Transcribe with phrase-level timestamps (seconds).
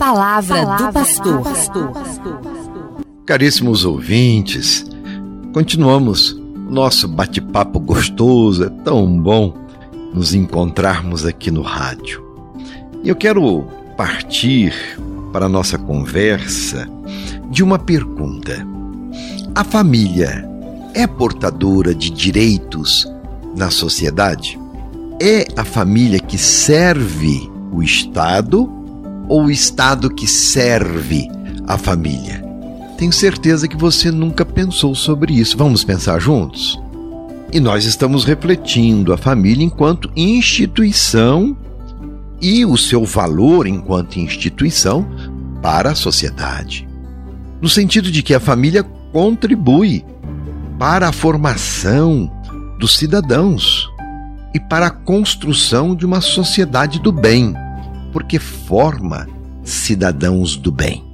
[0.00, 1.92] palavra, palavra do pastor.
[3.26, 4.86] Caríssimos ouvintes,
[5.52, 9.54] continuamos nosso bate-papo gostoso, é tão bom
[10.14, 12.24] nos encontrarmos aqui no rádio.
[13.04, 14.74] E eu quero partir
[15.34, 16.88] para a nossa conversa
[17.50, 18.66] de uma pergunta.
[19.54, 20.48] A família
[20.94, 23.06] é portadora de direitos
[23.54, 24.58] na sociedade?
[25.20, 28.79] É a família que serve o Estado
[29.30, 31.30] ou o Estado que serve
[31.66, 32.44] a família?
[32.98, 35.56] Tenho certeza que você nunca pensou sobre isso.
[35.56, 36.78] Vamos pensar juntos?
[37.52, 41.56] E nós estamos refletindo a família enquanto instituição
[42.40, 45.06] e o seu valor enquanto instituição
[45.62, 46.88] para a sociedade.
[47.60, 50.04] No sentido de que a família contribui
[50.78, 52.30] para a formação
[52.78, 53.88] dos cidadãos
[54.52, 57.54] e para a construção de uma sociedade do bem,
[58.12, 59.28] porque forma
[59.62, 61.04] cidadãos do bem.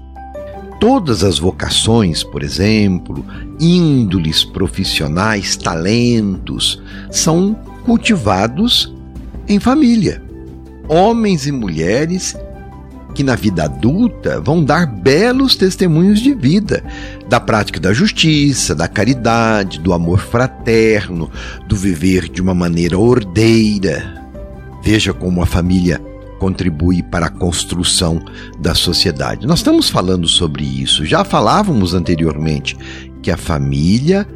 [0.81, 3.25] Todas as vocações, por exemplo,
[3.59, 8.95] índoles profissionais, talentos, são cultivados
[9.49, 10.23] em família.
[10.89, 12.37] Homens e mulheres
[13.15, 16.85] que na vida adulta vão dar belos testemunhos de vida,
[17.27, 21.31] da prática da justiça, da caridade, do amor fraterno,
[21.67, 24.23] do viver de uma maneira ordeira.
[24.85, 25.99] Veja como a família
[26.39, 28.21] contribui para a construção
[28.59, 29.47] da sociedade.
[29.47, 32.77] Nós estamos falando sobre isso, já falávamos anteriormente
[33.23, 34.27] que a família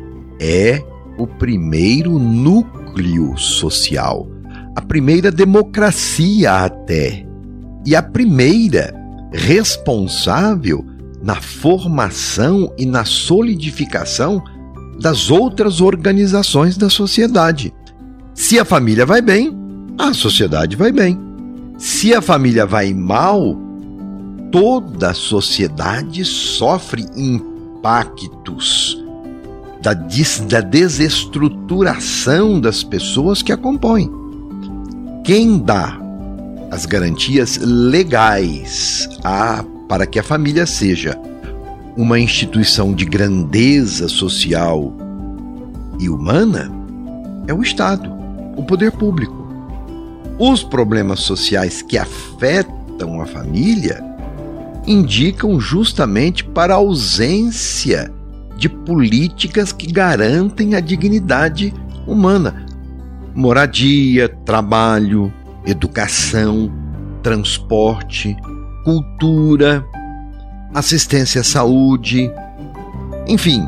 [0.40, 0.82] é
[1.18, 4.28] o primeiro núcleo social,
[4.74, 7.26] a primeira democracia até
[7.86, 8.94] e a primeira
[9.32, 10.84] responsável
[11.22, 14.42] na formação e na solidificação
[15.00, 17.72] das outras organizações da sociedade.
[18.34, 19.54] Se a família vai bem,
[19.98, 21.29] a sociedade vai bem.
[21.80, 23.56] Se a família vai mal,
[24.52, 29.02] toda a sociedade sofre impactos
[29.80, 34.12] da, des da desestruturação das pessoas que a compõem.
[35.24, 35.98] Quem dá
[36.70, 41.18] as garantias legais a, para que a família seja
[41.96, 44.92] uma instituição de grandeza social
[45.98, 46.70] e humana
[47.46, 48.12] é o Estado,
[48.54, 49.39] o poder público.
[50.42, 54.02] Os problemas sociais que afetam a família
[54.86, 58.10] indicam justamente para a ausência
[58.56, 61.74] de políticas que garantem a dignidade
[62.06, 62.64] humana.
[63.34, 65.30] Moradia, trabalho,
[65.66, 66.72] educação,
[67.22, 68.34] transporte,
[68.82, 69.84] cultura,
[70.74, 72.32] assistência à saúde.
[73.28, 73.62] Enfim,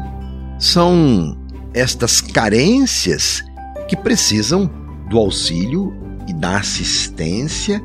[0.58, 1.36] são
[1.74, 3.44] estas carências
[3.88, 4.70] que precisam
[5.10, 6.00] do auxílio
[6.42, 7.80] da assistência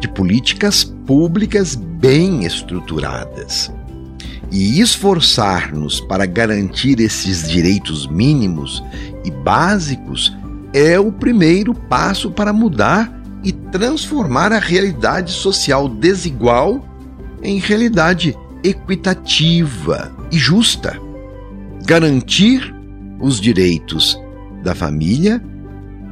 [0.00, 3.72] de políticas públicas bem estruturadas.
[4.50, 8.82] E esforçar-nos para garantir esses direitos mínimos
[9.24, 10.36] e básicos
[10.72, 16.84] é o primeiro passo para mudar e transformar a realidade social desigual
[17.40, 20.98] em realidade equitativa e justa.
[21.86, 22.74] Garantir
[23.20, 24.20] os direitos
[24.64, 25.40] da família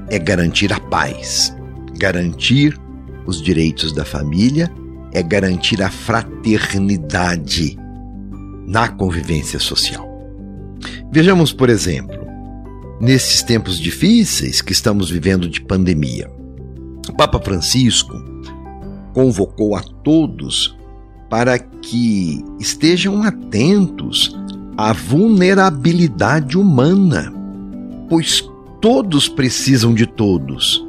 [0.09, 1.58] é garantir a paz.
[1.99, 2.79] Garantir
[3.27, 4.73] os direitos da família
[5.13, 7.77] é garantir a fraternidade
[8.69, 10.09] na convivência social.
[11.11, 12.17] Vejamos, por exemplo,
[13.01, 16.31] nesses tempos difíceis que estamos vivendo de pandemia,
[17.09, 18.15] o Papa Francisco
[19.13, 20.79] convocou a todos
[21.29, 24.39] para que estejam atentos
[24.77, 27.33] à vulnerabilidade humana,
[28.09, 28.49] pois
[28.81, 30.87] todos precisam de todos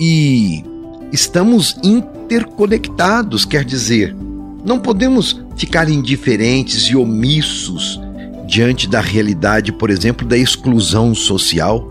[0.00, 0.64] e
[1.12, 4.16] estamos interconectados, quer dizer,
[4.64, 8.00] não podemos ficar indiferentes e omissos
[8.48, 11.86] diante da realidade, por exemplo, da exclusão social.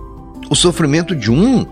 [0.50, 1.66] O sofrimento de um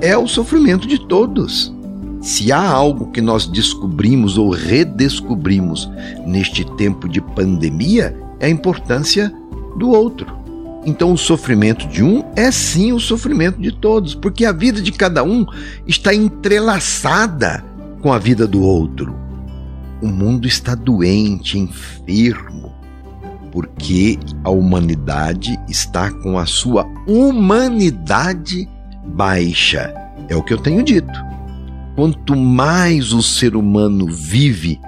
[0.00, 1.74] é o sofrimento de todos.
[2.20, 5.90] Se há algo que nós descobrimos ou redescobrimos
[6.24, 9.34] neste tempo de pandemia, é a importância
[9.76, 10.41] do outro.
[10.84, 14.90] Então, o sofrimento de um é sim o sofrimento de todos, porque a vida de
[14.90, 15.46] cada um
[15.86, 17.64] está entrelaçada
[18.00, 19.16] com a vida do outro.
[20.02, 22.72] O mundo está doente, enfermo,
[23.52, 28.68] porque a humanidade está com a sua humanidade
[29.04, 29.94] baixa.
[30.28, 31.32] É o que eu tenho dito.
[31.94, 34.80] Quanto mais o ser humano vive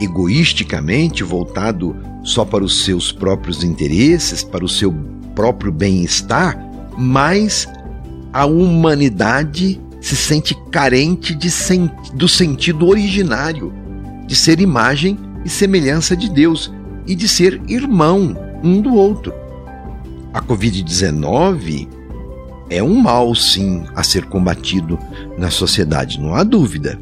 [0.00, 4.92] egoisticamente, voltado só para os seus próprios interesses, para o seu
[5.34, 6.58] próprio bem-estar,
[6.96, 7.68] mais
[8.32, 13.72] a humanidade se sente carente de sen do sentido originário
[14.26, 16.72] de ser imagem e semelhança de Deus
[17.06, 19.32] e de ser irmão um do outro.
[20.32, 21.88] A Covid-19
[22.70, 24.96] é um mal, sim, a ser combatido
[25.36, 26.96] na sociedade, não há dúvida.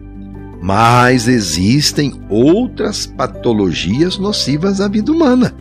[0.63, 5.55] Mas existem outras patologias nocivas à vida humana,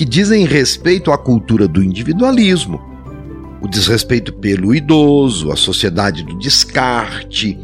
[0.00, 2.80] que dizem respeito à cultura do individualismo,
[3.60, 7.60] o desrespeito pelo idoso, a sociedade do descarte,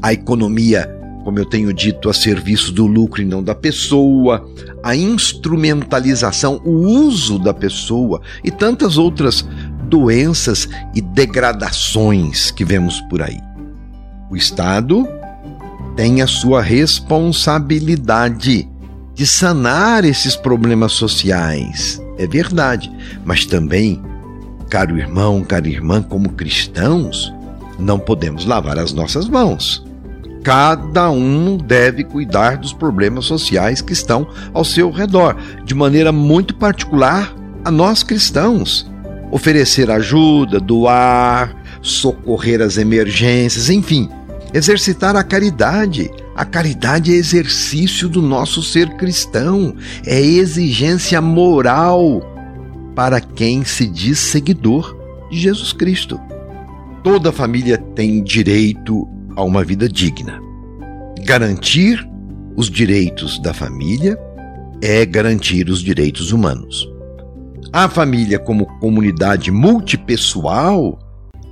[0.00, 0.88] a economia,
[1.22, 4.48] como eu tenho dito, a serviço do lucro e não da pessoa,
[4.82, 9.46] a instrumentalização, o uso da pessoa e tantas outras
[9.82, 13.38] doenças e degradações que vemos por aí.
[14.30, 15.06] O Estado
[15.94, 18.66] tem a sua responsabilidade
[19.16, 22.00] de sanar esses problemas sociais.
[22.18, 22.92] É verdade,
[23.24, 24.00] mas também,
[24.68, 27.32] caro irmão, cara irmã, como cristãos,
[27.78, 29.82] não podemos lavar as nossas mãos.
[30.44, 35.34] Cada um deve cuidar dos problemas sociais que estão ao seu redor,
[35.64, 37.34] de maneira muito particular
[37.64, 38.88] a nós cristãos.
[39.32, 44.10] Oferecer ajuda, doar, socorrer as emergências, enfim,
[44.52, 46.10] exercitar a caridade.
[46.36, 49.74] A caridade é exercício do nosso ser cristão,
[50.04, 52.20] é exigência moral
[52.94, 54.94] para quem se diz seguidor
[55.30, 56.20] de Jesus Cristo.
[57.02, 60.38] Toda família tem direito a uma vida digna.
[61.24, 62.06] Garantir
[62.54, 64.18] os direitos da família
[64.82, 66.86] é garantir os direitos humanos.
[67.72, 70.98] A família, como comunidade multipessoal,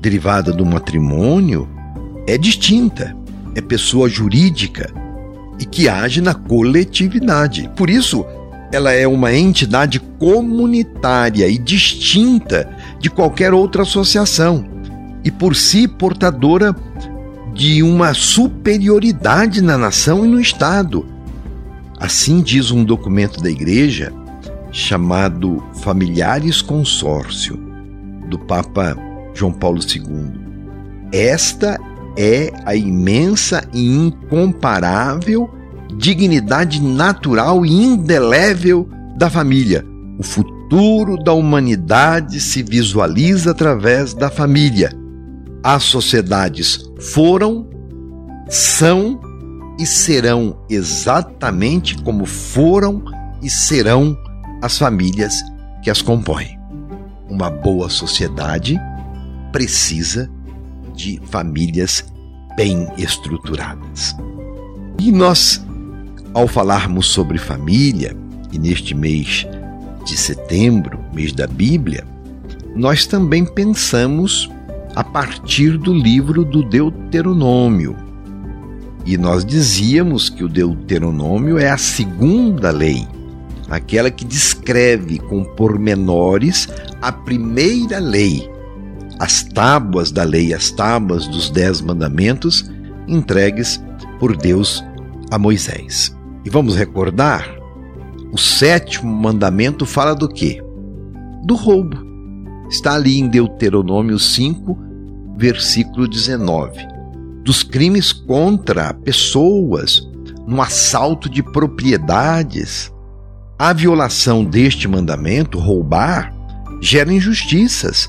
[0.03, 1.67] derivada do matrimônio,
[2.27, 3.17] é distinta,
[3.55, 4.93] é pessoa jurídica
[5.59, 7.71] e que age na coletividade.
[7.77, 8.25] Por isso,
[8.73, 12.69] ela é uma entidade comunitária e distinta
[12.99, 14.65] de qualquer outra associação
[15.23, 16.75] e por si portadora
[17.55, 21.07] de uma superioridade na nação e no Estado.
[21.99, 24.13] Assim diz um documento da Igreja
[24.73, 27.57] chamado Familiares Consórcio,
[28.29, 28.97] do Papa
[29.33, 30.33] João Paulo II.
[31.13, 31.79] Esta
[32.17, 35.51] é a imensa e incomparável
[35.97, 39.85] dignidade natural e indelével da família.
[40.19, 44.91] O futuro da humanidade se visualiza através da família.
[45.63, 47.69] As sociedades foram,
[48.49, 49.21] são
[49.79, 53.03] e serão exatamente como foram
[53.43, 54.17] e serão
[54.63, 55.35] as famílias
[55.83, 56.59] que as compõem.
[57.29, 58.79] Uma boa sociedade
[59.53, 60.31] precisa
[60.95, 62.05] de famílias
[62.57, 64.15] bem estruturadas.
[64.99, 65.65] E nós,
[66.33, 68.17] ao falarmos sobre família,
[68.53, 69.47] e neste mês
[70.05, 72.05] de setembro, mês da Bíblia,
[72.75, 74.51] nós também pensamos
[74.95, 77.97] a partir do livro do Deuteronômio.
[79.05, 83.07] E nós dizíamos que o Deuteronômio é a segunda lei,
[83.69, 86.69] aquela que descreve com pormenores
[87.03, 88.49] a primeira lei,
[89.19, 92.71] as tábuas da lei, as tábuas dos dez mandamentos
[93.07, 93.83] entregues
[94.19, 94.85] por Deus
[95.31, 96.17] a Moisés.
[96.45, 97.49] E vamos recordar,
[98.33, 100.63] o sétimo mandamento fala do quê?
[101.45, 101.97] Do roubo.
[102.69, 104.79] Está ali em Deuteronômio 5,
[105.37, 106.81] versículo 19.
[107.45, 110.09] Dos crimes contra pessoas,
[110.47, 112.93] no assalto de propriedades.
[113.59, 116.35] A violação deste mandamento, roubar,
[116.81, 118.09] gera injustiças,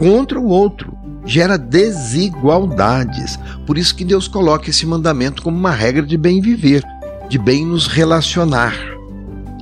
[0.00, 3.38] contra o outro, gera desigualdades.
[3.66, 6.82] Por isso que Deus coloca esse mandamento como uma regra de bem viver,
[7.28, 8.74] de bem nos relacionar.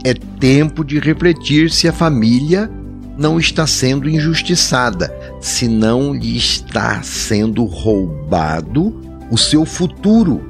[0.05, 2.71] É tempo de refletir se a família
[3.19, 8.95] não está sendo injustiçada, se não lhe está sendo roubado
[9.29, 10.41] o seu futuro,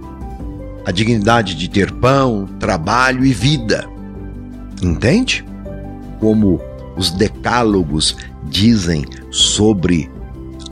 [0.84, 3.88] a dignidade de ter pão, trabalho e vida.
[4.82, 5.42] Entende?
[6.20, 6.60] Como
[6.94, 10.10] os decálogos dizem sobre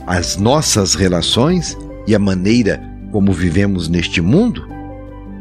[0.05, 2.81] as nossas relações e a maneira
[3.11, 4.67] como vivemos neste mundo?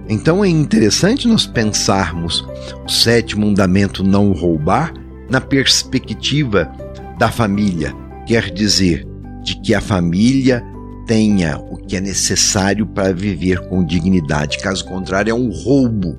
[0.09, 2.47] Então é interessante nós pensarmos
[2.85, 4.95] o sétimo mandamento não roubar
[5.28, 6.71] na perspectiva
[7.18, 7.92] da família,
[8.26, 9.06] quer dizer,
[9.42, 10.62] de que a família
[11.06, 16.18] tenha o que é necessário para viver com dignidade, caso contrário, é um roubo.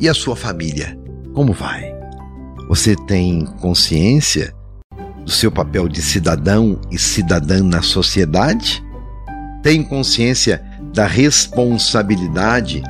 [0.00, 0.98] E a sua família,
[1.34, 1.94] como vai?
[2.68, 4.54] Você tem consciência
[5.28, 8.82] do seu papel de cidadão e cidadã na sociedade?
[9.62, 12.82] Tem consciência da responsabilidade,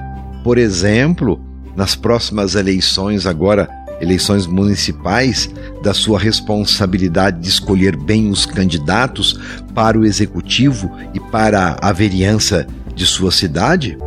[0.44, 3.68] por exemplo, nas próximas eleições, agora
[4.00, 5.50] eleições municipais,
[5.82, 9.36] da sua responsabilidade de escolher bem os candidatos
[9.74, 13.98] para o executivo e para a vereança de sua cidade?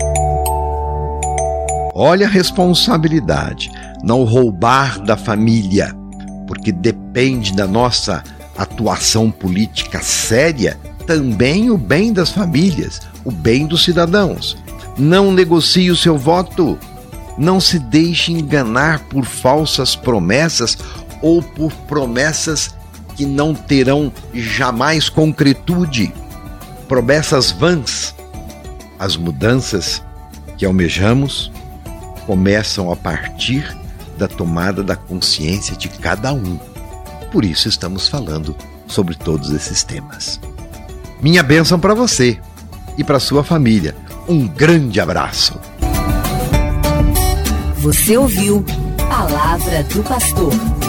[1.93, 3.69] Olha a responsabilidade,
[4.01, 5.93] não roubar da família,
[6.61, 8.23] porque depende da nossa
[8.55, 14.55] atuação política séria também o bem das famílias, o bem dos cidadãos.
[14.95, 16.77] Não negocie o seu voto.
[17.35, 20.77] Não se deixe enganar por falsas promessas
[21.19, 22.75] ou por promessas
[23.15, 26.13] que não terão jamais concretude.
[26.87, 28.13] Promessas vãs.
[28.99, 30.03] As mudanças
[30.59, 31.51] que almejamos
[32.27, 33.80] começam a partir
[34.21, 36.59] da tomada da consciência de cada um.
[37.31, 40.39] Por isso estamos falando sobre todos esses temas.
[41.19, 42.39] Minha bênção para você
[42.99, 43.95] e para sua família.
[44.27, 45.59] Um grande abraço.
[47.77, 48.63] Você ouviu
[49.09, 50.80] Palavra do Pastor.